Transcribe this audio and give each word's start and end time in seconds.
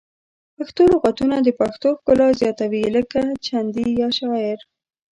پښتو 0.57 0.81
لغتونه 0.93 1.35
د 1.41 1.49
پښتو 1.59 1.89
ښکلا 1.99 2.27
زیاتوي 2.41 2.83
لکه 2.95 3.19
چندي 3.47 3.87
یا 4.01 4.09
شاعر 4.17 4.59